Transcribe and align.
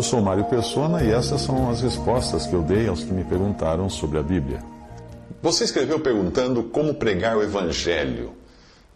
Eu 0.00 0.04
sou 0.04 0.22
Mário 0.22 0.44
Persona 0.44 1.04
e 1.04 1.10
essas 1.10 1.42
são 1.42 1.68
as 1.68 1.82
respostas 1.82 2.46
que 2.46 2.54
eu 2.54 2.62
dei 2.62 2.88
aos 2.88 3.04
que 3.04 3.12
me 3.12 3.22
perguntaram 3.22 3.90
sobre 3.90 4.18
a 4.18 4.22
Bíblia. 4.22 4.64
Você 5.42 5.64
escreveu 5.64 6.00
perguntando 6.00 6.62
como 6.62 6.94
pregar 6.94 7.36
o 7.36 7.42
Evangelho. 7.42 8.32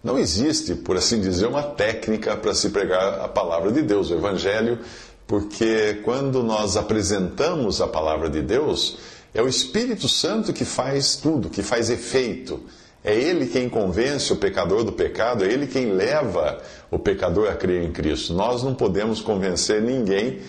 Não 0.03 0.19
existe, 0.19 0.75
por 0.75 0.97
assim 0.97 1.21
dizer, 1.21 1.47
uma 1.47 1.62
técnica 1.62 2.35
para 2.39 2.55
se 2.55 2.71
pregar 2.71 3.21
a 3.21 3.29
palavra 3.29 3.71
de 3.71 3.83
Deus, 3.83 4.09
o 4.09 4.15
Evangelho, 4.15 4.79
porque 5.27 6.01
quando 6.03 6.43
nós 6.43 6.75
apresentamos 6.75 7.83
a 7.83 7.87
palavra 7.87 8.31
de 8.31 8.41
Deus, 8.41 8.97
é 9.34 9.43
o 9.43 9.47
Espírito 9.47 10.09
Santo 10.09 10.55
que 10.55 10.65
faz 10.65 11.17
tudo, 11.17 11.51
que 11.51 11.62
faz 11.62 11.91
efeito. 11.91 12.62
É 13.05 13.15
Ele 13.15 13.48
quem 13.48 13.69
convence 13.69 14.33
o 14.33 14.37
pecador 14.37 14.84
do 14.84 14.93
pecado, 14.93 15.45
é 15.45 15.53
Ele 15.53 15.67
quem 15.67 15.93
leva 15.93 16.62
o 16.91 16.98
pecador 16.98 17.51
a 17.51 17.55
crer 17.55 17.83
em 17.83 17.93
Cristo. 17.93 18.33
Nós 18.33 18.62
não 18.62 18.75
podemos 18.75 19.21
convencer 19.21 19.83
ninguém, 19.83 20.41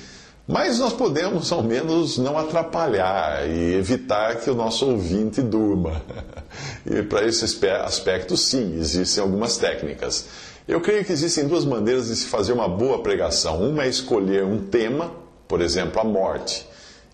mas 0.48 0.80
nós 0.80 0.94
podemos, 0.94 1.52
ao 1.52 1.64
menos, 1.64 2.18
não 2.18 2.38
atrapalhar 2.38 3.50
e 3.50 3.74
evitar 3.74 4.36
que 4.36 4.50
o 4.50 4.56
nosso 4.56 4.86
ouvinte 4.86 5.42
durma. 5.42 6.02
E 6.86 7.02
para 7.02 7.26
esse 7.26 7.44
aspecto, 7.84 8.38
sim, 8.38 8.78
existem 8.80 9.22
algumas 9.22 9.58
técnicas. 9.58 10.28
Eu 10.68 10.80
creio 10.80 11.04
que 11.04 11.12
existem 11.12 11.48
duas 11.48 11.66
maneiras 11.66 12.08
de 12.08 12.16
se 12.16 12.28
fazer 12.28 12.54
uma 12.54 12.68
boa 12.68 13.02
pregação. 13.02 13.60
Uma 13.60 13.84
é 13.84 13.90
escolher 13.90 14.46
um 14.46 14.60
tema, 14.68 15.12
por 15.48 15.62
exemplo, 15.62 16.00
a 16.00 16.04
morte 16.04 16.66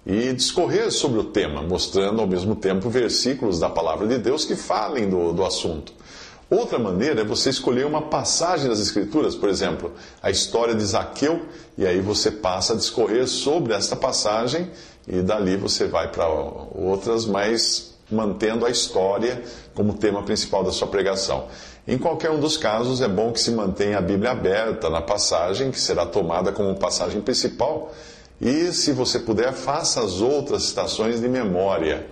e 0.05 0.33
discorrer 0.33 0.91
sobre 0.91 1.19
o 1.19 1.23
tema, 1.25 1.61
mostrando 1.61 2.21
ao 2.21 2.27
mesmo 2.27 2.55
tempo 2.55 2.89
versículos 2.89 3.59
da 3.59 3.69
palavra 3.69 4.07
de 4.07 4.17
Deus 4.17 4.45
que 4.45 4.55
falem 4.55 5.09
do, 5.09 5.31
do 5.31 5.45
assunto. 5.45 5.93
Outra 6.51 6.77
maneira 6.77 7.21
é 7.21 7.23
você 7.23 7.49
escolher 7.49 7.85
uma 7.85 8.01
passagem 8.01 8.67
das 8.67 8.81
Escrituras, 8.81 9.35
por 9.35 9.47
exemplo, 9.47 9.93
a 10.21 10.29
história 10.29 10.75
de 10.75 10.83
Zaqueu, 10.83 11.45
e 11.77 11.87
aí 11.87 12.01
você 12.01 12.29
passa 12.29 12.73
a 12.73 12.75
discorrer 12.75 13.25
sobre 13.25 13.73
esta 13.73 13.95
passagem, 13.95 14.69
e 15.07 15.21
dali 15.21 15.55
você 15.55 15.87
vai 15.87 16.11
para 16.11 16.27
outras, 16.27 17.25
mas 17.25 17.93
mantendo 18.11 18.65
a 18.65 18.69
história 18.69 19.41
como 19.73 19.93
tema 19.93 20.23
principal 20.23 20.61
da 20.61 20.73
sua 20.73 20.89
pregação. 20.89 21.47
Em 21.87 21.97
qualquer 21.97 22.31
um 22.31 22.39
dos 22.41 22.57
casos, 22.57 22.99
é 22.99 23.07
bom 23.07 23.31
que 23.31 23.39
se 23.39 23.51
mantenha 23.51 23.97
a 23.97 24.01
Bíblia 24.01 24.31
aberta 24.31 24.89
na 24.89 25.01
passagem, 25.01 25.71
que 25.71 25.79
será 25.79 26.05
tomada 26.05 26.51
como 26.51 26.75
passagem 26.75 27.21
principal 27.21 27.93
e, 28.41 28.73
se 28.73 28.91
você 28.91 29.19
puder, 29.19 29.53
faça 29.53 30.01
as 30.01 30.19
outras 30.19 30.63
citações 30.63 31.21
de 31.21 31.29
memória. 31.29 32.05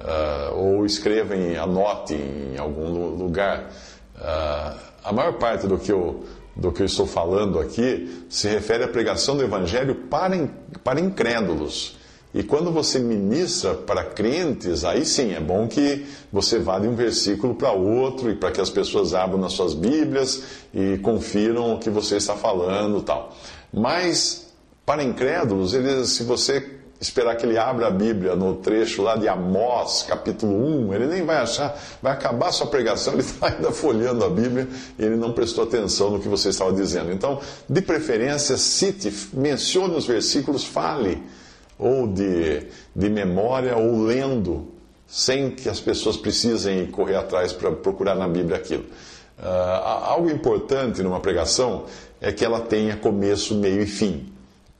Uh, 0.00 0.54
ou 0.54 0.86
escreva, 0.86 1.36
em, 1.36 1.56
anote 1.56 2.14
em 2.14 2.56
algum 2.56 3.16
lugar. 3.16 3.70
Uh, 4.14 4.78
a 5.02 5.12
maior 5.12 5.34
parte 5.34 5.66
do 5.66 5.78
que, 5.78 5.90
eu, 5.90 6.24
do 6.54 6.70
que 6.70 6.82
eu 6.82 6.86
estou 6.86 7.06
falando 7.06 7.58
aqui 7.58 8.24
se 8.28 8.48
refere 8.48 8.84
à 8.84 8.88
pregação 8.88 9.36
do 9.36 9.42
Evangelho 9.42 9.94
para, 10.08 10.48
para 10.84 11.00
incrédulos. 11.00 11.98
E 12.34 12.42
quando 12.42 12.70
você 12.70 12.98
ministra 12.98 13.74
para 13.74 14.04
crentes, 14.04 14.84
aí 14.84 15.04
sim 15.06 15.32
é 15.32 15.40
bom 15.40 15.66
que 15.66 16.06
você 16.30 16.58
vá 16.58 16.78
de 16.78 16.86
um 16.86 16.94
versículo 16.94 17.54
para 17.54 17.72
outro 17.72 18.30
e 18.30 18.36
para 18.36 18.52
que 18.52 18.60
as 18.60 18.68
pessoas 18.68 19.14
abram 19.14 19.40
nas 19.40 19.54
suas 19.54 19.72
Bíblias 19.72 20.42
e 20.74 20.98
confiram 20.98 21.74
o 21.74 21.78
que 21.78 21.88
você 21.88 22.16
está 22.16 22.36
falando 22.36 23.00
tal. 23.02 23.34
Mas 23.72 24.52
para 24.84 25.02
incrédulos, 25.02 25.74
eles, 25.74 26.10
se 26.10 26.22
você 26.22 26.77
esperar 27.00 27.36
que 27.36 27.46
ele 27.46 27.56
abra 27.56 27.86
a 27.86 27.90
Bíblia 27.90 28.34
no 28.34 28.56
trecho 28.56 29.02
lá 29.02 29.16
de 29.16 29.28
Amós, 29.28 30.02
capítulo 30.02 30.52
1, 30.88 30.94
ele 30.94 31.06
nem 31.06 31.24
vai 31.24 31.36
achar, 31.36 31.78
vai 32.02 32.12
acabar 32.12 32.50
sua 32.50 32.66
pregação, 32.66 33.12
ele 33.14 33.22
está 33.22 33.48
ainda 33.48 33.70
folheando 33.70 34.24
a 34.24 34.28
Bíblia 34.28 34.68
e 34.98 35.04
ele 35.04 35.16
não 35.16 35.32
prestou 35.32 35.64
atenção 35.64 36.10
no 36.10 36.20
que 36.20 36.28
você 36.28 36.48
estava 36.48 36.72
dizendo. 36.72 37.12
Então, 37.12 37.40
de 37.68 37.80
preferência, 37.80 38.56
cite, 38.56 39.12
mencione 39.32 39.94
os 39.94 40.06
versículos, 40.06 40.64
fale, 40.64 41.22
ou 41.78 42.08
de, 42.08 42.64
de 42.94 43.08
memória, 43.08 43.76
ou 43.76 44.02
lendo, 44.02 44.68
sem 45.06 45.52
que 45.52 45.68
as 45.68 45.78
pessoas 45.78 46.16
precisem 46.16 46.86
correr 46.86 47.14
atrás 47.14 47.52
para 47.52 47.70
procurar 47.70 48.16
na 48.16 48.26
Bíblia 48.26 48.56
aquilo. 48.56 48.84
Uh, 49.38 49.84
algo 50.04 50.28
importante 50.28 51.00
numa 51.00 51.20
pregação 51.20 51.84
é 52.20 52.32
que 52.32 52.44
ela 52.44 52.60
tenha 52.60 52.96
começo, 52.96 53.54
meio 53.54 53.80
e 53.80 53.86
fim. 53.86 54.32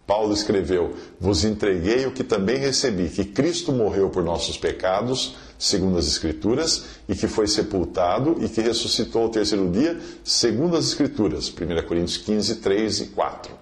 Paulo 0.09 0.33
escreveu: 0.33 0.95
Vos 1.21 1.45
entreguei 1.45 2.07
o 2.07 2.13
que 2.13 2.25
também 2.25 2.57
recebi, 2.57 3.11
que 3.11 3.27
Cristo 3.27 3.71
morreu 3.71 4.09
por 4.09 4.25
nossos 4.25 4.57
pecados, 4.57 5.37
segundo 5.59 5.99
as 5.99 6.07
Escrituras, 6.07 6.85
e 7.07 7.15
que 7.15 7.29
foi 7.29 7.47
sepultado 7.47 8.39
e 8.41 8.49
que 8.49 8.63
ressuscitou 8.63 9.25
ao 9.25 9.29
terceiro 9.29 9.71
dia, 9.71 10.01
segundo 10.25 10.79
as 10.79 10.87
Escrituras. 10.87 11.51
1 11.51 11.87
Coríntios 11.87 12.17
15, 12.17 12.57
3 12.57 13.01
e 13.01 13.07
4. 13.09 13.53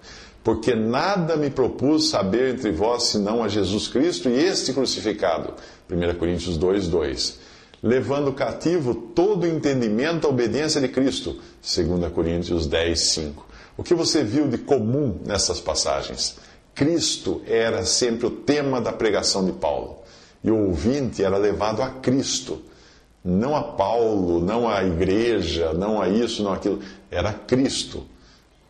Porque 0.45 0.77
nada 0.77 1.37
me 1.37 1.51
propus 1.51 2.11
saber 2.11 2.55
entre 2.55 2.71
vós 2.71 3.03
senão 3.03 3.43
a 3.43 3.49
Jesus 3.49 3.89
Cristo 3.89 4.29
e 4.29 4.35
este 4.35 4.73
crucificado. 4.73 5.55
1 5.91 6.15
Coríntios 6.17 6.57
2, 6.57 6.87
2. 6.87 7.39
Levando 7.83 8.33
cativo 8.33 8.95
todo 8.95 9.43
o 9.43 9.47
entendimento 9.49 10.29
à 10.29 10.31
obediência 10.31 10.81
de 10.81 10.87
Cristo. 10.87 11.41
2 11.61 12.13
Coríntios 12.13 12.69
10, 12.69 13.01
5. 13.01 13.47
O 13.77 13.83
que 13.83 13.95
você 13.95 14.25
viu 14.25 14.49
de 14.49 14.59
comum 14.59 15.19
nessas 15.25 15.61
passagens? 15.61 16.37
Cristo 16.75 17.43
era 17.47 17.85
sempre 17.85 18.27
o 18.27 18.31
tema 18.31 18.81
da 18.81 18.93
pregação 18.93 19.45
de 19.45 19.53
Paulo. 19.53 19.99
E 20.43 20.51
o 20.51 20.69
ouvinte 20.69 21.23
era 21.23 21.37
levado 21.37 21.83
a 21.83 21.91
Cristo. 21.91 22.63
Não 23.25 23.57
a 23.57 23.63
Paulo, 23.63 24.41
não 24.41 24.69
a 24.69 24.85
igreja, 24.85 25.73
não 25.73 26.01
a 26.01 26.09
isso, 26.09 26.43
não 26.43 26.53
aquilo. 26.53 26.81
Era 27.11 27.33
Cristo. 27.33 28.05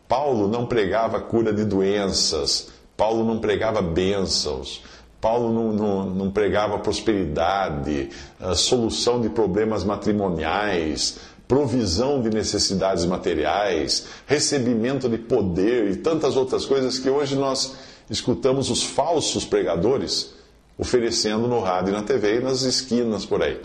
Paulo 0.07 0.47
não 0.47 0.65
pregava 0.65 1.19
cura 1.19 1.53
de 1.53 1.63
doenças. 1.63 2.69
Paulo 2.95 3.23
não 3.23 3.39
pregava 3.39 3.81
bênçãos. 3.81 4.81
Paulo 5.21 5.51
não, 5.51 5.73
não, 5.73 6.09
não 6.09 6.31
pregava 6.31 6.79
prosperidade, 6.79 8.09
solução 8.55 9.19
de 9.19 9.29
problemas 9.29 9.83
matrimoniais, 9.83 11.17
provisão 11.47 12.21
de 12.21 12.29
necessidades 12.29 13.05
materiais, 13.05 14.05
recebimento 14.25 15.07
de 15.07 15.17
poder 15.17 15.91
e 15.91 15.95
tantas 15.95 16.35
outras 16.35 16.65
coisas 16.65 16.99
que 16.99 17.09
hoje 17.09 17.35
nós 17.35 17.75
escutamos 18.09 18.69
os 18.69 18.83
falsos 18.83 19.45
pregadores 19.45 20.33
oferecendo 20.77 21.47
no 21.47 21.59
rádio 21.59 21.91
e 21.91 21.95
na 21.95 22.03
TV 22.03 22.37
e 22.37 22.43
nas 22.43 22.61
esquinas 22.61 23.25
por 23.25 23.41
aí. 23.41 23.59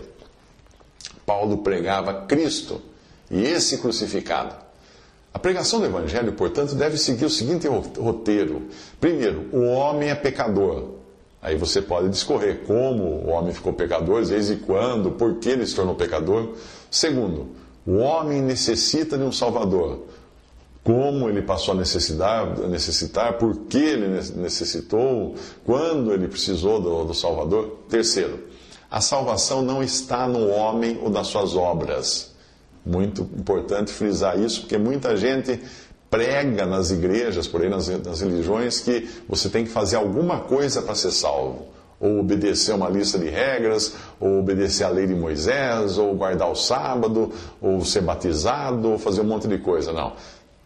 Paulo 1.25 1.59
pregava 1.59 2.25
Cristo 2.25 2.81
e 3.29 3.43
esse 3.43 3.77
crucificado. 3.77 4.55
A 5.33 5.39
pregação 5.39 5.79
do 5.79 5.85
Evangelho, 5.85 6.33
portanto, 6.33 6.75
deve 6.75 6.97
seguir 6.97 7.25
o 7.25 7.29
seguinte 7.29 7.67
roteiro: 7.67 8.67
primeiro, 8.99 9.47
o 9.51 9.63
homem 9.63 10.09
é 10.09 10.15
pecador. 10.15 10.91
Aí 11.41 11.57
você 11.57 11.81
pode 11.81 12.07
discorrer 12.09 12.61
como 12.65 13.03
o 13.03 13.29
homem 13.29 13.53
ficou 13.53 13.73
pecador, 13.73 14.23
desde 14.23 14.55
quando, 14.57 15.11
por 15.11 15.39
que 15.39 15.49
ele 15.49 15.65
se 15.65 15.75
tornou 15.75 15.95
pecador. 15.95 16.55
Segundo, 16.89 17.49
o 17.85 17.97
homem 17.97 18.41
necessita 18.41 19.17
de 19.17 19.23
um 19.23 19.31
Salvador. 19.31 20.03
Como 20.83 21.29
ele 21.29 21.41
passou 21.41 21.73
a 21.73 21.77
necessitar, 21.77 22.57
necessitar 22.67 23.37
por 23.37 23.55
que 23.67 23.77
ele 23.77 24.07
necessitou, 24.35 25.35
quando 25.65 26.13
ele 26.13 26.27
precisou 26.27 26.81
do, 26.81 27.05
do 27.05 27.13
Salvador. 27.13 27.79
Terceiro, 27.89 28.39
a 28.91 28.99
salvação 28.99 29.61
não 29.61 29.81
está 29.81 30.27
no 30.27 30.49
homem 30.49 30.99
ou 31.01 31.09
nas 31.09 31.27
suas 31.27 31.55
obras. 31.55 32.33
Muito 32.85 33.21
importante 33.21 33.91
frisar 33.91 34.37
isso, 34.37 34.61
porque 34.61 34.77
muita 34.77 35.15
gente 35.15 35.61
prega 36.09 36.65
nas 36.65 36.91
igrejas, 36.91 37.47
por 37.47 37.61
aí 37.61 37.69
nas, 37.69 37.87
nas 37.87 38.21
religiões, 38.21 38.81
que 38.81 39.09
você 39.27 39.49
tem 39.49 39.63
que 39.63 39.71
fazer 39.71 39.95
alguma 39.95 40.41
coisa 40.41 40.81
para 40.81 40.95
ser 40.95 41.11
salvo 41.11 41.73
ou 42.03 42.19
obedecer 42.19 42.75
uma 42.75 42.89
lista 42.89 43.17
de 43.17 43.29
regras, 43.29 43.95
ou 44.19 44.39
obedecer 44.39 44.83
a 44.83 44.89
lei 44.89 45.07
de 45.07 45.15
Moisés, 45.15 45.97
ou 45.97 46.13
guardar 46.13 46.51
o 46.51 46.55
sábado, 46.55 47.31
ou 47.61 47.85
ser 47.85 48.01
batizado, 48.01 48.91
ou 48.91 48.99
fazer 48.99 49.21
um 49.21 49.23
monte 49.23 49.47
de 49.47 49.57
coisa. 49.57 49.93
Não. 49.93 50.11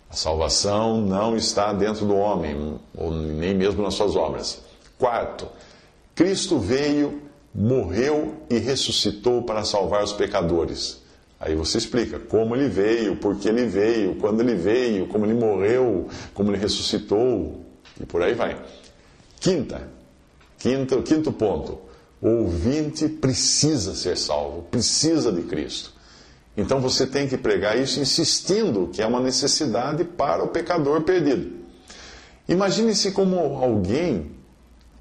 A 0.10 0.16
salvação 0.16 1.00
não 1.00 1.38
está 1.38 1.72
dentro 1.74 2.08
do 2.08 2.16
homem, 2.16 2.80
ou 2.98 3.12
nem 3.12 3.54
mesmo 3.54 3.84
nas 3.84 3.94
suas 3.94 4.16
obras. 4.16 4.64
Quarto, 4.98 5.48
Cristo 6.16 6.58
veio, 6.58 7.22
morreu 7.54 8.34
e 8.50 8.58
ressuscitou 8.58 9.44
para 9.44 9.64
salvar 9.64 10.04
os 10.04 10.14
pecadores. 10.14 11.04
Aí 11.40 11.54
você 11.54 11.78
explica 11.78 12.18
como 12.18 12.56
ele 12.56 12.68
veio, 12.68 13.16
por 13.16 13.36
que 13.36 13.48
ele 13.48 13.68
veio, 13.68 14.16
quando 14.16 14.42
ele 14.42 14.56
veio, 14.56 15.06
como 15.06 15.24
ele 15.24 15.36
morreu, 15.36 16.08
como 16.34 16.50
ele 16.50 16.58
ressuscitou, 16.58 17.62
e 18.02 18.08
por 18.08 18.24
aí 18.24 18.34
vai. 18.34 18.58
Quinta, 19.40 19.97
quinto, 20.58 21.02
quinto 21.04 21.32
ponto. 21.32 21.80
O 22.22 22.30
ouvinte 22.30 23.08
precisa 23.08 23.94
ser 23.94 24.18
salvo, 24.18 24.64
precisa 24.64 25.32
de 25.32 25.44
Cristo. 25.44 25.94
Então 26.56 26.82
você 26.82 27.06
tem 27.06 27.28
que 27.28 27.38
pregar 27.38 27.78
isso 27.78 28.00
insistindo 28.00 28.90
que 28.92 29.02
é 29.02 29.06
uma 29.06 29.20
necessidade 29.20 30.04
para 30.04 30.44
o 30.44 30.48
pecador 30.48 31.02
perdido. 31.02 31.58
Imagine-se 32.50 33.12
como 33.12 33.38
alguém 33.38 34.32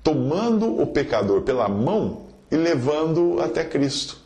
tomando 0.03 0.81
o 0.81 0.87
pecador 0.87 1.43
pela 1.43 1.69
mão 1.69 2.27
e 2.51 2.57
levando 2.57 3.41
até 3.41 3.65
Cristo. 3.65 4.19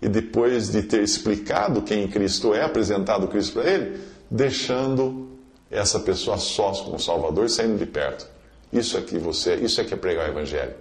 E 0.00 0.08
depois 0.08 0.70
de 0.70 0.82
ter 0.82 1.02
explicado 1.02 1.82
quem 1.82 2.06
Cristo 2.06 2.54
é, 2.54 2.62
apresentado 2.62 3.26
Cristo 3.26 3.54
para 3.54 3.68
ele, 3.68 4.00
deixando 4.30 5.28
essa 5.70 5.98
pessoa 5.98 6.38
sós 6.38 6.80
com 6.80 6.94
o 6.94 7.00
Salvador, 7.00 7.50
saindo 7.50 7.76
de 7.76 7.86
perto. 7.86 8.26
Isso 8.72 8.96
é 8.96 9.00
que 9.00 9.18
você, 9.18 9.54
isso 9.56 9.80
é 9.80 9.84
que 9.84 9.94
é 9.94 9.96
pregar 9.96 10.28
o 10.28 10.30
evangelho. 10.30 10.74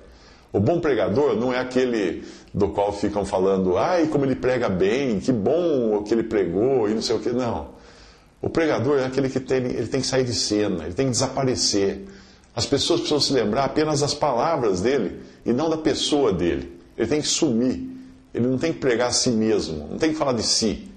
O 0.52 0.60
bom 0.60 0.80
pregador 0.80 1.36
não 1.36 1.54
é 1.54 1.60
aquele 1.60 2.24
do 2.54 2.70
qual 2.70 2.92
ficam 2.92 3.26
falando, 3.26 3.78
ai, 3.78 4.08
como 4.08 4.26
ele 4.26 4.36
prega 4.36 4.70
bem, 4.70 5.20
que 5.20 5.32
bom 5.32 5.98
o 5.98 6.04
que 6.04 6.14
ele 6.14 6.24
pregou 6.24 6.90
e 6.90 6.94
não 6.94 7.02
sei 7.02 7.16
o 7.16 7.20
que. 7.20 7.30
Não. 7.30 7.70
O 8.42 8.50
pregador 8.50 9.00
é 9.00 9.06
aquele 9.06 9.30
que 9.30 9.40
tem, 9.40 9.58
ele 9.58 9.88
tem 9.88 10.02
que 10.02 10.08
sair 10.08 10.24
de 10.24 10.34
cena, 10.34 10.86
ele 10.86 10.94
tem 10.94 11.08
que 11.08 11.12
desaparecer. 11.12 12.06
As 12.56 12.66
pessoas 12.66 13.02
precisam 13.02 13.20
se 13.20 13.34
lembrar 13.34 13.66
apenas 13.66 14.00
das 14.00 14.14
palavras 14.14 14.82
dele 14.82 15.20
e 15.46 15.54
não 15.54 15.70
da 15.70 15.78
pessoa 15.78 16.34
dele. 16.34 16.80
Ele 16.98 17.08
tem 17.08 17.22
que 17.22 17.28
sumir. 17.28 17.88
Ele 18.34 18.48
não 18.48 18.58
tem 18.58 18.74
que 18.74 18.80
pregar 18.80 19.10
a 19.10 19.12
si 19.12 19.30
mesmo, 19.30 19.88
não 19.90 19.98
tem 19.98 20.12
que 20.12 20.16
falar 20.16 20.34
de 20.34 20.44
si. 20.44 20.90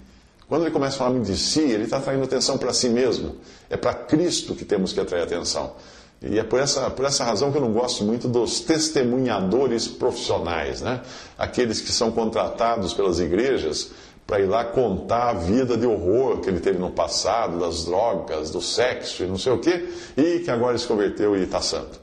Quando 0.48 0.62
ele 0.62 0.70
começa 0.70 0.96
a 0.96 0.98
falar 0.98 1.18
de 1.20 1.36
si, 1.36 1.60
ele 1.60 1.84
está 1.84 1.98
atraindo 1.98 2.24
atenção 2.24 2.58
para 2.58 2.72
si 2.72 2.88
mesmo. 2.88 3.36
É 3.68 3.76
para 3.76 3.94
Cristo 3.94 4.54
que 4.54 4.64
temos 4.64 4.92
que 4.92 5.00
atrair 5.00 5.22
atenção. 5.22 5.74
E 6.22 6.38
é 6.38 6.44
por 6.44 6.60
essa, 6.60 6.90
por 6.90 7.06
essa 7.06 7.24
razão 7.24 7.50
que 7.50 7.56
eu 7.56 7.62
não 7.62 7.72
gosto 7.72 8.04
muito 8.04 8.28
dos 8.28 8.60
testemunhadores 8.60 9.88
profissionais, 9.88 10.82
né? 10.82 11.00
aqueles 11.38 11.80
que 11.80 11.90
são 11.90 12.10
contratados 12.10 12.92
pelas 12.92 13.18
igrejas 13.18 13.90
para 14.26 14.40
ir 14.40 14.46
lá 14.46 14.64
contar 14.64 15.30
a 15.30 15.32
vida 15.32 15.76
de 15.76 15.86
horror 15.86 16.40
que 16.40 16.48
ele 16.48 16.60
teve 16.60 16.78
no 16.78 16.90
passado, 16.90 17.58
das 17.58 17.84
drogas, 17.84 18.50
do 18.50 18.60
sexo 18.60 19.24
e 19.24 19.26
não 19.26 19.38
sei 19.38 19.52
o 19.52 19.58
quê, 19.58 19.88
e 20.16 20.40
que 20.40 20.50
agora 20.50 20.76
se 20.76 20.86
converteu 20.86 21.34
e 21.36 21.42
está 21.42 21.60
santo. 21.60 21.98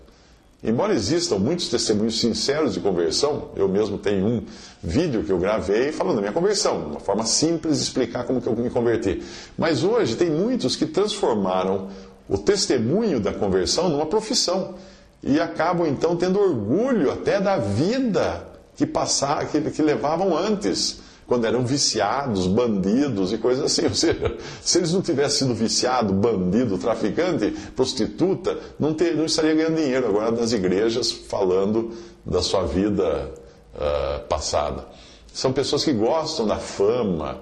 Embora 0.63 0.91
existam 0.91 1.37
muitos 1.37 1.69
testemunhos 1.69 2.19
sinceros 2.19 2.73
de 2.73 2.79
conversão, 2.79 3.51
eu 3.55 3.69
mesmo 3.69 3.97
tenho 3.99 4.25
um 4.25 4.43
vídeo 4.83 5.23
que 5.23 5.31
eu 5.31 5.37
gravei 5.37 5.91
falando 5.91 6.15
da 6.15 6.21
minha 6.21 6.33
conversão, 6.33 6.87
uma 6.87 6.99
forma 6.99 7.25
simples 7.25 7.77
de 7.77 7.83
explicar 7.83 8.25
como 8.25 8.41
que 8.41 8.47
eu 8.47 8.55
me 8.55 8.69
converti. 8.71 9.21
Mas 9.55 9.83
hoje 9.83 10.15
tem 10.15 10.31
muitos 10.31 10.75
que 10.75 10.87
transformaram 10.87 11.89
o 12.29 12.37
testemunho 12.37 13.19
da 13.19 13.33
conversão 13.33 13.89
numa 13.89 14.05
profissão. 14.05 14.75
E 15.23 15.39
acabam 15.39 15.87
então 15.87 16.15
tendo 16.15 16.39
orgulho 16.39 17.11
até 17.11 17.39
da 17.39 17.57
vida 17.57 18.47
que, 18.75 18.85
passaram, 18.85 19.47
que, 19.47 19.59
que 19.71 19.81
levavam 19.81 20.37
antes, 20.37 20.99
quando 21.25 21.45
eram 21.45 21.65
viciados, 21.65 22.47
bandidos 22.47 23.33
e 23.33 23.37
coisas 23.37 23.65
assim. 23.65 23.85
Ou 23.87 23.93
seja, 23.93 24.37
se 24.61 24.77
eles 24.77 24.93
não 24.93 25.01
tivessem 25.01 25.47
sido 25.47 25.53
viciado, 25.53 26.13
bandido, 26.13 26.77
traficante, 26.77 27.51
prostituta, 27.75 28.57
não, 28.79 28.93
ter, 28.93 29.15
não 29.15 29.25
estaria 29.25 29.53
ganhando 29.53 29.75
dinheiro 29.75 30.07
agora 30.07 30.31
nas 30.31 30.53
igrejas 30.53 31.11
falando 31.11 31.91
da 32.25 32.41
sua 32.41 32.63
vida 32.63 33.31
uh, 33.75 34.27
passada. 34.27 34.85
São 35.33 35.51
pessoas 35.51 35.83
que 35.83 35.93
gostam 35.93 36.47
da 36.47 36.57
fama, 36.57 37.41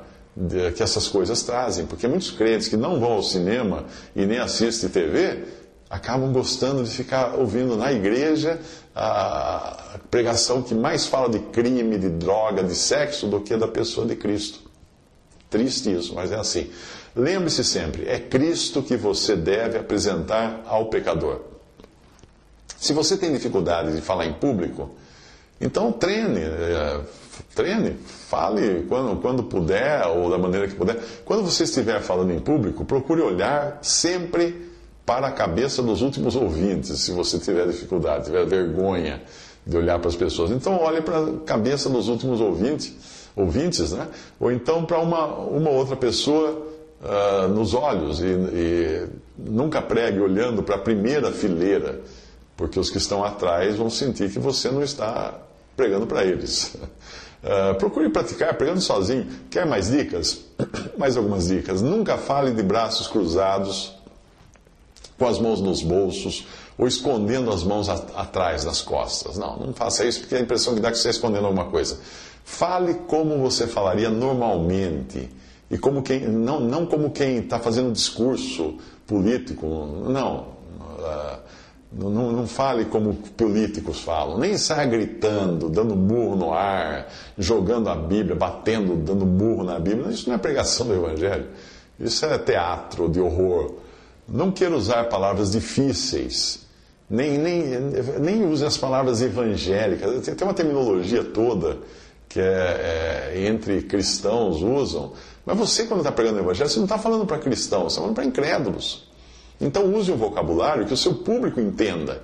que 0.76 0.84
essas 0.84 1.08
coisas 1.08 1.44
trazem, 1.44 1.86
porque 1.86 2.08
muitos 2.08 2.32
crentes 2.32 2.68
que 2.68 2.76
não 2.76 3.00
vão 3.00 3.14
ao 3.14 3.24
cinema 3.24 3.86
e 4.16 4.26
nem 4.26 4.38
assistem 4.38 4.90
TV 4.90 5.44
acabam 5.90 6.32
gostando 6.34 6.84
de 6.84 6.90
ficar 6.90 7.36
ouvindo 7.36 7.78
na 7.78 7.92
igreja 7.94 8.60
a 8.94 10.00
pregação 10.10 10.62
que 10.62 10.74
mais 10.74 11.06
fala 11.06 11.30
de 11.30 11.40
crime, 11.40 11.98
de 11.98 12.10
droga, 12.10 12.64
de 12.64 12.76
sexo 12.76 13.28
do 13.28 13.42
que 13.42 13.56
da 13.56 13.68
pessoa 13.68 14.06
de 14.06 14.16
Cristo. 14.16 14.60
Triste 15.50 15.94
isso, 15.94 16.14
mas 16.14 16.32
é 16.32 16.36
assim. 16.36 16.70
Lembre-se 17.16 17.64
sempre: 17.64 18.06
é 18.08 18.20
Cristo 18.20 18.82
que 18.82 18.98
você 18.98 19.36
deve 19.36 19.78
apresentar 19.78 20.64
ao 20.66 20.88
pecador. 20.88 21.42
Se 22.78 22.92
você 22.92 23.16
tem 23.16 23.32
dificuldade 23.32 23.96
de 23.96 24.02
falar 24.02 24.26
em 24.26 24.34
público, 24.34 24.96
então 25.62 25.92
treine, 25.92 26.42
é, 26.42 27.02
treine, 27.56 27.96
fale 28.28 28.86
quando, 28.88 29.22
quando 29.22 29.44
puder 29.44 30.06
ou 30.08 30.30
da 30.30 30.38
maneira 30.38 30.68
que 30.68 30.76
puder. 30.76 31.00
Quando 31.24 31.44
você 31.44 31.64
estiver 31.64 32.02
falando 32.02 32.32
em 32.32 32.40
público, 32.40 32.86
procure 32.86 33.22
olhar 33.22 33.80
sempre 33.82 34.74
para 35.06 35.28
a 35.28 35.32
cabeça 35.32 35.84
dos 35.84 36.02
últimos 36.02 36.36
ouvintes, 36.36 37.00
se 37.00 37.12
você 37.12 37.38
tiver 37.38 37.68
dificuldade, 37.68 38.26
tiver 38.26 38.46
vergonha 38.46 39.22
de 39.66 39.78
olhar 39.78 40.00
para 40.00 40.10
as 40.10 40.16
pessoas. 40.16 40.52
Então 40.52 40.80
olhe 40.82 41.02
para 41.02 41.20
a 41.20 41.38
cabeça 41.46 41.90
dos 41.90 42.08
últimos 42.08 42.42
ouvintes, 42.42 42.94
ouvintes, 43.36 43.92
né? 43.92 44.08
Ou 44.40 44.52
então 44.52 44.86
para 44.86 45.00
uma, 45.00 45.28
uma 45.28 45.70
outra 45.70 45.96
pessoa 45.96 46.68
uh, 47.02 47.48
nos 47.50 47.74
olhos 47.74 48.20
e, 48.22 48.26
e 48.26 49.08
nunca 49.38 49.82
pregue 49.82 50.20
olhando 50.20 50.64
para 50.64 50.76
a 50.76 50.80
primeira 50.80 51.32
fileira, 51.32 52.02
porque 52.58 52.80
os 52.80 52.90
que 52.90 52.98
estão 52.98 53.24
atrás 53.24 53.76
vão 53.76 53.90
sentir 53.90 54.32
que 54.32 54.40
você 54.40 54.70
não 54.72 54.82
está 54.82 55.40
pregando 55.76 56.08
para 56.08 56.24
eles. 56.24 56.76
Uh, 57.46 57.76
procure 57.76 58.10
praticar 58.10 58.56
pregando 58.56 58.82
sozinho. 58.82 59.28
Quer 59.52 59.68
mais 59.68 59.92
dicas? 59.92 60.42
mais 60.98 61.16
algumas 61.16 61.48
dicas. 61.48 61.80
Nunca 61.80 62.18
fale 62.18 62.50
de 62.50 62.64
braços 62.64 63.08
cruzados, 63.08 63.94
com 65.16 65.28
as 65.28 65.38
mãos 65.38 65.62
nos 65.62 65.84
bolsos, 65.84 66.48
ou 66.76 66.88
escondendo 66.88 67.52
as 67.52 67.64
mãos 67.64 67.88
atrás 67.88 68.66
das 68.66 68.82
costas. 68.82 69.38
Não, 69.38 69.58
não 69.58 69.74
faça 69.74 70.04
isso 70.04 70.22
porque 70.22 70.36
a 70.36 70.40
impressão 70.40 70.74
que 70.74 70.82
dá 70.82 70.88
é 70.88 70.92
que 70.92 70.98
você 70.98 71.10
está 71.10 71.20
escondendo 71.20 71.46
alguma 71.46 71.66
coisa. 71.66 72.00
Fale 72.44 72.96
como 73.08 73.38
você 73.38 73.68
falaria 73.68 74.10
normalmente. 74.10 75.30
E 75.70 75.78
como 75.78 76.02
quem, 76.02 76.22
não, 76.22 76.60
não 76.60 76.88
como 76.88 77.12
quem 77.12 77.38
está 77.38 77.60
fazendo 77.60 77.92
discurso 77.92 78.76
político. 79.06 79.68
Não. 80.10 80.48
Uh, 80.80 81.40
não, 81.92 82.10
não, 82.10 82.48
fale 82.48 82.86
como 82.86 83.14
políticos 83.14 84.02
falam, 84.02 84.38
nem 84.38 84.58
saia 84.58 84.86
gritando, 84.86 85.70
dando 85.70 85.96
murro 85.96 86.36
no 86.36 86.54
ar, 86.54 87.08
jogando 87.38 87.90
a 87.90 87.96
Bíblia, 87.96 88.36
batendo, 88.36 88.96
dando 88.96 89.26
murro 89.26 89.64
na 89.64 89.80
Bíblia. 89.80 90.12
Isso 90.12 90.28
não 90.28 90.36
é 90.36 90.38
pregação 90.38 90.88
do 90.88 90.94
Evangelho. 90.94 91.48
Isso 92.00 92.26
é 92.26 92.38
teatro 92.38 93.08
de 93.08 93.20
horror. 93.22 93.76
Não 94.28 94.52
queira 94.52 94.76
usar 94.76 95.06
palavras 95.06 95.52
difíceis, 95.52 96.66
nem, 97.10 97.38
nem, 97.38 97.64
nem 98.20 98.46
use 98.46 98.66
as 98.66 98.78
palavras 98.78 99.22
evangélicas. 99.22 100.26
Tem 100.26 100.48
uma 100.48 100.54
terminologia 100.54 101.24
toda 101.24 101.78
que 102.28 102.40
é, 102.40 103.32
é, 103.34 103.48
entre 103.48 103.84
cristãos 103.84 104.62
usam. 104.62 105.14
Mas 105.46 105.58
você, 105.58 105.86
quando 105.86 106.00
está 106.00 106.12
pregando 106.12 106.40
o 106.40 106.42
Evangelho, 106.42 106.70
você 106.70 106.78
não 106.78 106.86
está 106.86 106.98
falando 106.98 107.26
para 107.26 107.38
cristãos, 107.38 107.84
você 107.84 108.00
está 108.00 108.02
falando 108.02 108.16
para 108.16 108.26
incrédulos. 108.26 109.05
Então 109.60 109.94
use 109.94 110.12
um 110.12 110.18
vocabulário 110.18 110.86
que 110.86 110.94
o 110.94 110.98
seu 110.98 111.16
público 111.16 111.60
entenda. 111.60 112.22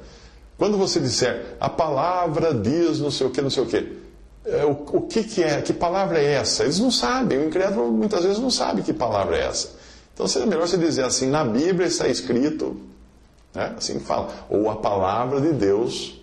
Quando 0.58 0.78
você 0.78 1.00
disser 1.00 1.56
a 1.60 1.70
palavra 1.70 2.54
diz 2.54 3.00
não 3.00 3.10
sei 3.10 3.28
o 3.28 3.30
que, 3.30 3.42
não 3.42 3.50
sei 3.50 3.64
o 3.64 3.66
que, 3.66 4.02
é, 4.46 4.66
o, 4.66 4.72
o 4.72 5.02
que, 5.02 5.24
que 5.24 5.44
é, 5.44 5.62
que 5.62 5.74
palavra 5.74 6.20
é 6.20 6.34
essa? 6.34 6.64
Eles 6.64 6.80
não 6.80 6.92
sabem, 6.92 7.38
o 7.40 7.48
incrédulo 7.48 7.92
muitas 7.92 8.24
vezes 8.24 8.40
não 8.40 8.50
sabe 8.50 8.82
que 8.82 8.94
palavra 8.94 9.38
é 9.38 9.46
essa. 9.46 9.70
Então 10.14 10.28
seria 10.28 10.48
melhor 10.48 10.68
você 10.68 10.78
dizer 10.78 11.04
assim, 11.04 11.28
na 11.28 11.44
Bíblia 11.44 11.88
está 11.88 12.08
escrito, 12.08 12.78
né? 13.54 13.74
assim 13.78 14.00
fala, 14.00 14.30
ou 14.50 14.70
a 14.70 14.76
palavra 14.76 15.40
de 15.40 15.54
Deus 15.54 16.20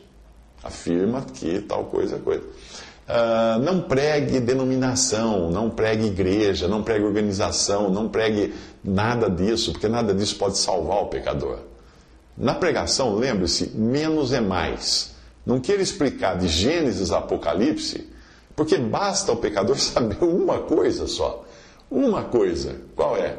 afirma 0.63 1.23
que 1.23 1.61
tal 1.63 1.85
coisa 1.85 2.17
é 2.17 2.19
coisa. 2.19 2.43
Uh, 3.09 3.59
não 3.63 3.81
pregue 3.81 4.39
denominação, 4.39 5.51
não 5.51 5.71
pregue 5.71 6.09
igreja, 6.09 6.69
não 6.69 6.83
pregue 6.83 7.07
organização, 7.07 7.89
não 7.89 8.07
pregue 8.07 8.53
nada 8.85 9.31
disso, 9.31 9.73
porque 9.73 9.89
nada 9.89 10.13
disso 10.13 10.37
pode 10.37 10.59
salvar 10.59 11.05
o 11.05 11.07
pecador. 11.07 11.61
Na 12.37 12.55
pregação, 12.55 13.17
lembre-se, 13.17 13.71
menos 13.75 14.31
é 14.33 14.43
mais. 14.43 15.15
Não 15.47 15.59
queira 15.59 15.81
explicar 15.81 16.37
de 16.37 16.49
Gênesis 16.49 17.11
a 17.11 17.19
Apocalipse, 17.19 18.07
porque 18.55 18.77
basta 18.77 19.33
o 19.33 19.37
pecador 19.37 19.79
saber 19.81 20.23
uma 20.23 20.59
coisa 20.61 21.07
só. 21.07 21.47
Uma 21.91 22.25
coisa. 22.25 22.77
Qual 22.95 23.17
é? 23.17 23.39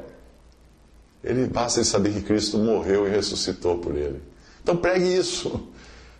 Ele 1.24 1.46
basta 1.46 1.80
ele 1.80 1.86
saber 1.86 2.12
que 2.14 2.22
Cristo 2.22 2.58
morreu 2.58 3.08
e 3.08 3.12
ressuscitou 3.12 3.78
por 3.78 3.96
ele. 3.96 4.20
Então 4.64 4.76
pregue 4.76 5.16
isso. 5.16 5.70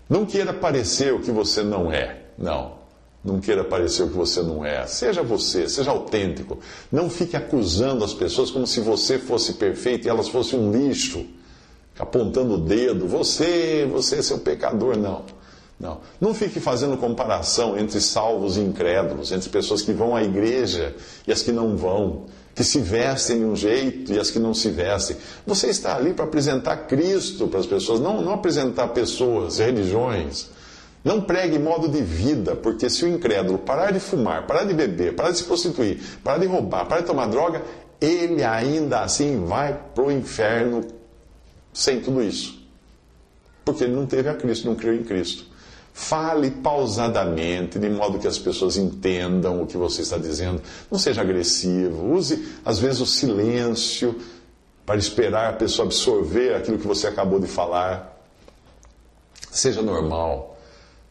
Não 0.08 0.24
queira 0.24 0.54
parecer 0.54 1.14
o 1.14 1.20
que 1.20 1.32
você 1.32 1.64
não 1.64 1.92
é. 1.92 2.26
Não. 2.38 2.79
Não 3.24 3.40
queira 3.42 3.64
parecer 3.64 4.04
o 4.04 4.08
que 4.08 4.16
você 4.16 4.42
não 4.42 4.66
é. 4.66 4.88
Seja 4.88 5.22
você, 5.22 5.68
seja 5.68 5.92
autêntico. 5.92 6.58
Não 6.92 7.10
fique 7.10 7.36
acusando 7.36 8.04
as 8.04 8.14
pessoas 8.14 8.50
como 8.50 8.66
se 8.66 8.80
você 8.80 9.20
fosse 9.20 9.54
perfeito 9.54 10.06
e 10.06 10.10
elas 10.10 10.30
fossem 10.30 10.58
um 10.58 10.72
lixo, 10.72 11.26
apontando 11.98 12.54
o 12.54 12.58
dedo. 12.58 13.08
Você, 13.08 13.88
você 13.92 14.18
é 14.18 14.22
seu 14.22 14.40
pecador. 14.40 14.98
Não. 14.98 15.26
Não. 15.78 16.00
Não 16.20 16.34
fique 16.34 16.60
fazendo 16.60 16.98
comparação 16.98 17.78
entre 17.78 18.02
salvos 18.02 18.58
e 18.58 18.62
incrédulos, 18.62 19.32
entre 19.32 19.50
pessoas 19.50 19.82
que 19.82 19.94
vão 19.94 20.16
à 20.16 20.24
igreja 20.24 20.96
e 21.26 21.32
as 21.32 21.42
que 21.42 21.54
não 21.54 21.78
vão, 21.78 22.26
que 22.54 22.66
se 22.66 22.80
vestem 22.80 23.40
de 23.40 23.46
um 23.46 23.56
jeito 23.56 24.12
e 24.14 24.20
as 24.20 24.30
que 24.30 24.40
não 24.40 24.54
se 24.54 24.70
vestem. 24.70 25.16
Você 25.48 25.68
está 25.68 25.96
ali 25.96 26.14
para 26.14 26.26
apresentar 26.26 26.76
Cristo 26.88 27.48
para 27.48 27.62
as 27.62 27.66
pessoas, 27.66 28.02
não, 28.02 28.22
não 28.22 28.34
apresentar 28.34 28.90
pessoas, 28.90 29.60
religiões. 29.60 30.50
Não 31.04 31.22
pregue 31.22 31.58
modo 31.58 31.88
de 31.88 32.02
vida, 32.02 32.56
porque 32.56 32.90
se 32.90 33.06
o 33.06 33.08
incrédulo 33.08 33.58
parar 33.60 33.92
de 33.92 34.00
fumar, 34.00 34.46
parar 34.46 34.66
de 34.66 34.74
beber, 34.74 35.16
parar 35.16 35.32
de 35.32 35.38
se 35.38 35.46
prostituir, 35.46 36.02
parar 36.24 36.40
de 36.40 36.46
roubar, 36.46 36.86
parar 36.86 37.02
de 37.02 37.08
tomar 37.08 37.28
droga, 37.28 37.64
ele 38.02 38.44
ainda 38.44 39.02
assim 39.02 39.46
vai 39.46 39.78
para 39.94 40.04
o 40.04 40.12
inferno 40.12 40.82
sem 41.74 42.02
tudo 42.02 42.22
isso. 42.22 42.60
Porque 43.64 43.84
ele 43.84 43.96
não 43.96 44.06
teve 44.06 44.28
a 44.28 44.34
Cristo, 44.34 44.68
não 44.68 44.76
criou 44.76 44.96
em 44.96 45.04
Cristo. 45.04 45.46
Fale 45.94 46.52
pausadamente, 46.52 47.78
de 47.78 47.90
modo 47.90 48.20
que 48.20 48.28
as 48.28 48.38
pessoas 48.38 48.78
entendam 48.78 49.62
o 49.62 49.68
que 49.68 49.78
você 49.78 50.02
está 50.02 50.18
dizendo. 50.18 50.62
Não 50.90 50.98
seja 50.98 51.22
agressivo. 51.22 52.14
Use, 52.14 52.56
às 52.64 52.80
vezes, 52.80 53.02
o 53.02 53.06
silêncio 53.06 54.16
para 54.86 54.98
esperar 54.98 55.50
a 55.50 55.54
pessoa 55.54 55.86
absorver 55.86 56.56
aquilo 56.56 56.80
que 56.80 56.88
você 56.88 57.06
acabou 57.06 57.40
de 57.40 57.48
falar. 57.48 58.18
Seja 59.52 59.82
normal. 59.82 60.59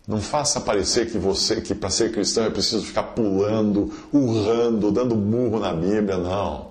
Não 0.09 0.23
faça 0.23 0.59
parecer 0.59 1.11
que 1.11 1.19
você, 1.19 1.61
que 1.61 1.75
para 1.75 1.91
ser 1.91 2.11
cristão 2.11 2.45
é 2.45 2.49
preciso 2.49 2.83
ficar 2.83 3.03
pulando, 3.03 3.93
urrando, 4.11 4.91
dando 4.91 5.15
burro 5.15 5.61
na 5.61 5.75
Bíblia, 5.75 6.17
não. 6.17 6.69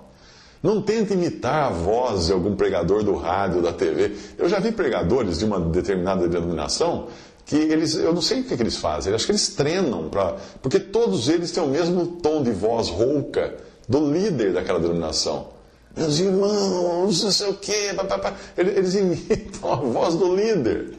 Não 0.60 0.82
tente 0.82 1.12
imitar 1.12 1.66
a 1.66 1.70
voz 1.70 2.26
de 2.26 2.32
algum 2.32 2.56
pregador 2.56 3.04
do 3.04 3.14
rádio, 3.14 3.62
da 3.62 3.72
TV. 3.72 4.16
Eu 4.36 4.48
já 4.48 4.58
vi 4.58 4.72
pregadores 4.72 5.38
de 5.38 5.44
uma 5.44 5.60
determinada 5.60 6.26
denominação 6.26 7.06
que 7.46 7.54
eles, 7.54 7.94
eu 7.94 8.12
não 8.12 8.20
sei 8.20 8.40
o 8.40 8.44
que, 8.44 8.54
eles 8.54 8.76
fazem, 8.76 9.14
acho 9.14 9.24
que 9.24 9.30
eles 9.30 9.50
treinam 9.50 10.08
para. 10.08 10.36
Porque 10.60 10.80
todos 10.80 11.28
eles 11.28 11.52
têm 11.52 11.62
o 11.62 11.68
mesmo 11.68 12.06
tom 12.06 12.42
de 12.42 12.50
voz 12.50 12.88
rouca 12.88 13.54
do 13.88 14.10
líder 14.12 14.52
daquela 14.52 14.80
denominação. 14.80 15.46
Meus 15.96 16.18
irmãos, 16.18 17.22
não 17.22 17.30
sei 17.30 17.50
o 17.50 17.54
quê, 17.54 17.92
papapá. 17.94 18.34
Eles 18.56 18.96
imitam 18.96 19.72
a 19.72 19.76
voz 19.76 20.16
do 20.16 20.34
líder. 20.34 20.97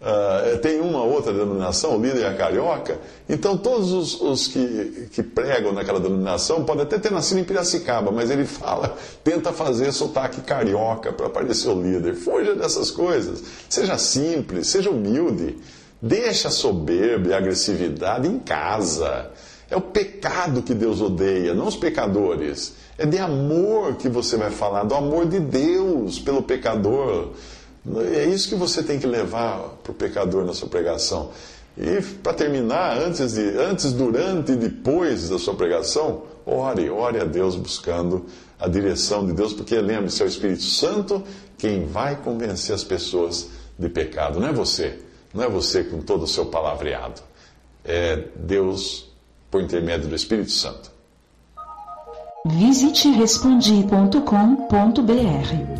Uh, 0.00 0.56
tem 0.60 0.80
uma 0.80 1.02
outra 1.02 1.30
denominação, 1.30 1.98
o 1.98 2.02
líder 2.02 2.22
é 2.22 2.28
a 2.28 2.34
carioca, 2.34 2.98
então 3.28 3.54
todos 3.58 3.92
os, 3.92 4.18
os, 4.18 4.48
que, 4.48 5.08
que 5.12 5.22
pregam 5.22 5.74
naquela 5.74 6.00
denominação 6.00 6.64
podem 6.64 6.84
até 6.84 6.98
ter 6.98 7.12
nascido 7.12 7.38
em 7.38 7.44
Piracicaba, 7.44 8.10
mas 8.10 8.30
ele 8.30 8.46
fala, 8.46 8.96
tenta 9.22 9.52
fazer 9.52 9.92
sotaque 9.92 10.40
carioca 10.40 11.12
para 11.12 11.28
parecer 11.28 11.68
o 11.68 11.82
líder. 11.82 12.14
Fuja 12.14 12.54
dessas 12.54 12.90
coisas. 12.90 13.42
Seja 13.68 13.98
simples, 13.98 14.68
seja 14.68 14.88
humilde. 14.88 15.58
Deixa 16.00 16.48
a 16.48 16.50
soberba 16.50 17.28
e 17.28 17.34
a 17.34 17.36
agressividade 17.36 18.26
em 18.26 18.38
casa. 18.38 19.30
É 19.70 19.76
o 19.76 19.82
pecado 19.82 20.62
que 20.62 20.72
Deus 20.72 21.02
odeia, 21.02 21.52
não 21.52 21.66
os 21.66 21.76
pecadores. 21.76 22.74
É 22.96 23.04
de 23.04 23.18
amor 23.18 23.96
que 23.96 24.08
você 24.08 24.38
vai 24.38 24.50
falar, 24.50 24.84
do 24.84 24.94
amor 24.94 25.26
de 25.26 25.38
Deus 25.38 26.18
pelo 26.18 26.42
pecador. 26.42 27.32
É 28.14 28.26
isso 28.26 28.48
que 28.48 28.54
você 28.54 28.82
tem 28.82 28.98
que 28.98 29.06
levar 29.06 29.58
para 29.82 29.92
o 29.92 29.94
pecador 29.94 30.44
na 30.44 30.52
sua 30.52 30.68
pregação. 30.68 31.30
E 31.78 32.02
para 32.22 32.34
terminar, 32.34 32.98
antes, 32.98 33.34
de, 33.34 33.58
antes, 33.58 33.92
durante 33.92 34.52
e 34.52 34.56
depois 34.56 35.30
da 35.30 35.38
sua 35.38 35.54
pregação, 35.54 36.24
ore, 36.44 36.90
ore 36.90 37.20
a 37.20 37.24
Deus 37.24 37.56
buscando 37.56 38.26
a 38.58 38.68
direção 38.68 39.24
de 39.24 39.32
Deus, 39.32 39.54
porque 39.54 39.80
lembre-se, 39.80 40.22
é 40.22 40.26
o 40.26 40.28
Espírito 40.28 40.62
Santo 40.62 41.22
quem 41.56 41.86
vai 41.86 42.16
convencer 42.16 42.74
as 42.74 42.84
pessoas 42.84 43.48
de 43.78 43.88
pecado, 43.88 44.40
não 44.40 44.48
é 44.48 44.52
você. 44.52 44.98
Não 45.32 45.44
é 45.44 45.48
você 45.48 45.84
com 45.84 46.00
todo 46.00 46.24
o 46.24 46.26
seu 46.26 46.46
palavreado. 46.46 47.22
É 47.84 48.24
Deus 48.36 49.08
por 49.50 49.62
intermédio 49.62 50.08
do 50.08 50.14
Espírito 50.14 50.50
Santo. 50.50 50.90
Visite 52.46 53.10
respondi.com.br. 53.10 55.79